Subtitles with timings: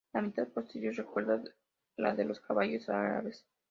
[0.13, 1.43] La mitad posterior recuerda
[1.95, 3.45] la de los caballos árabes.